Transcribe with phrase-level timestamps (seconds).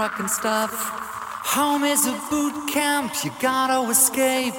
[0.00, 0.72] and stuff.
[1.44, 4.54] Home is a boot camp, you gotta escape.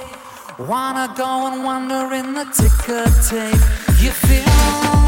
[0.60, 4.02] Wanna go and wander in the ticker tape.
[4.02, 5.01] You feel.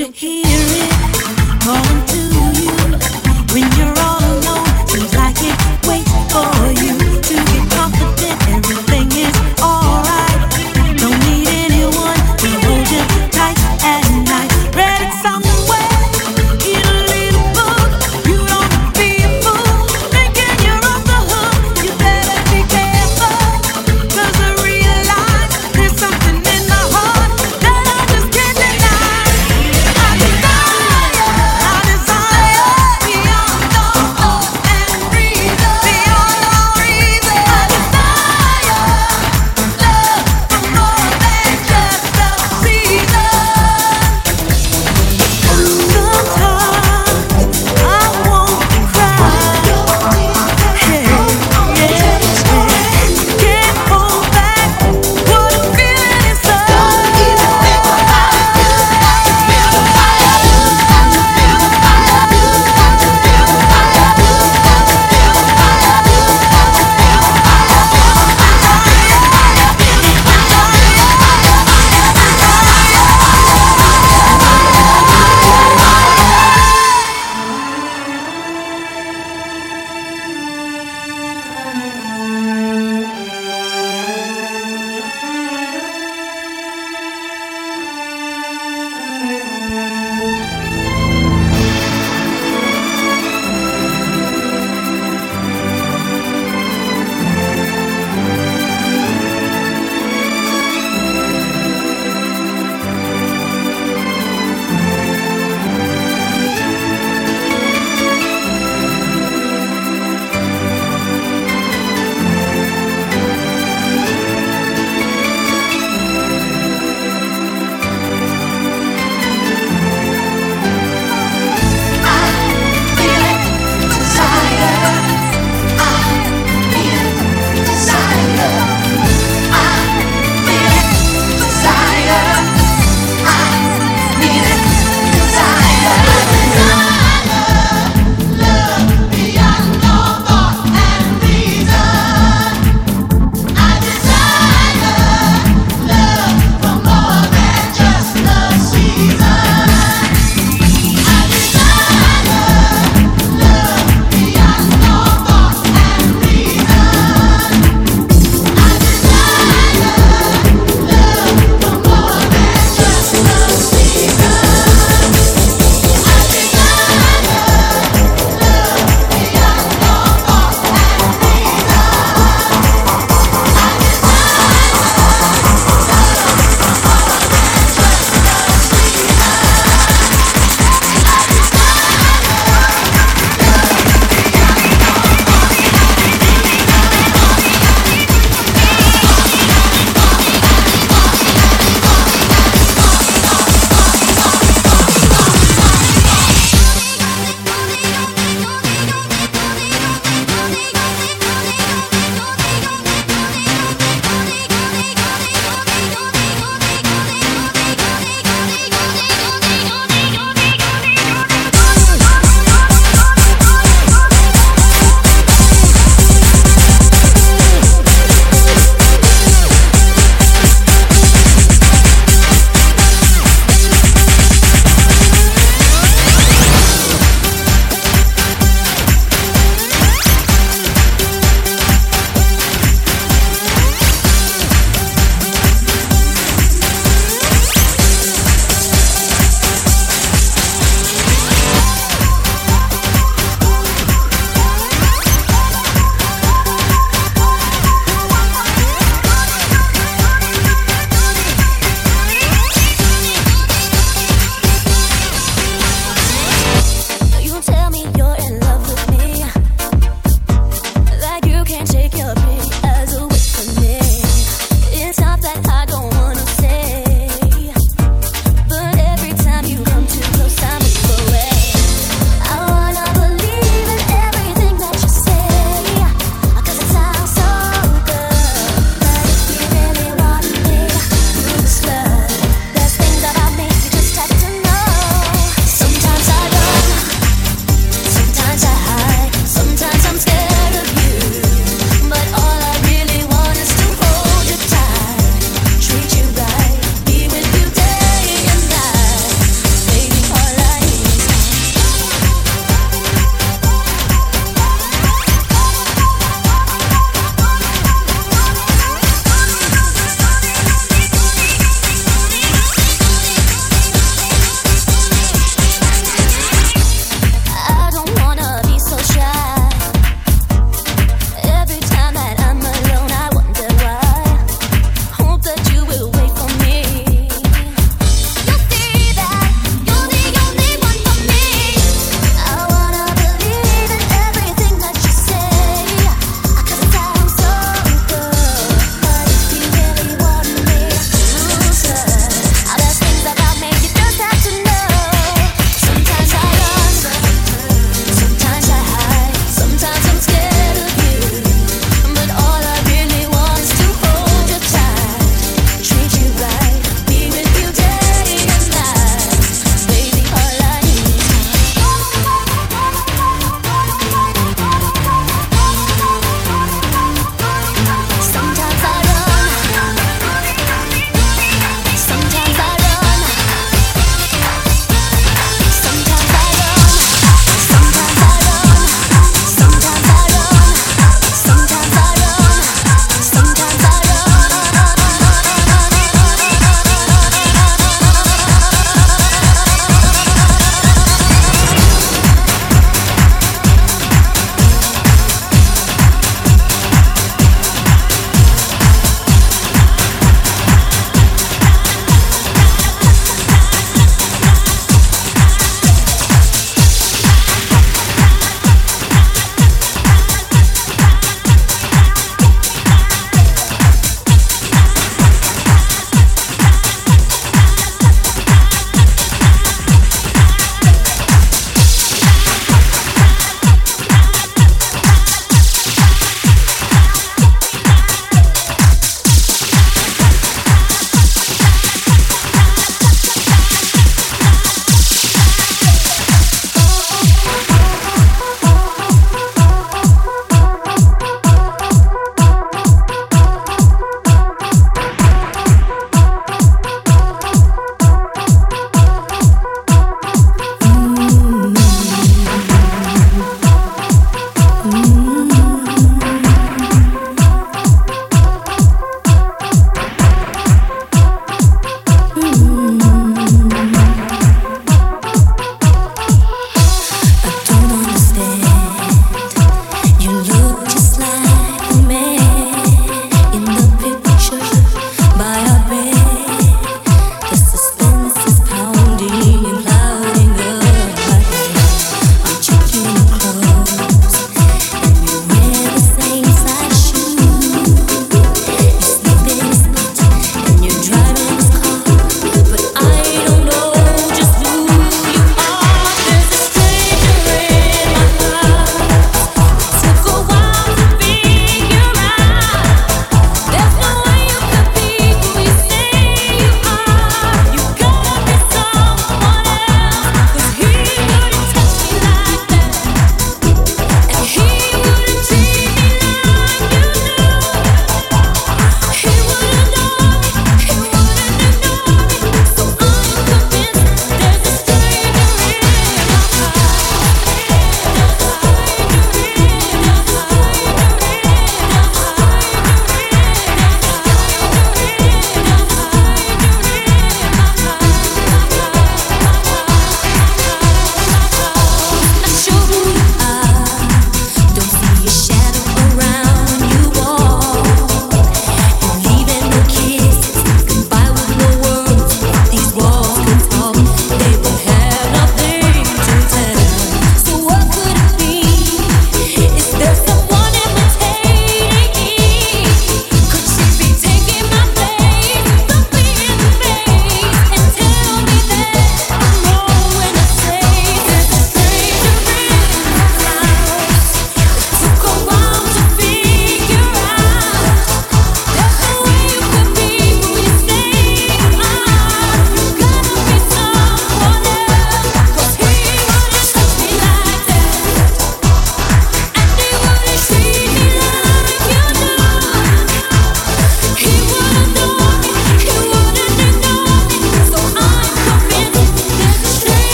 [0.00, 0.47] I